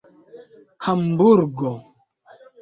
[0.85, 1.71] hamburgo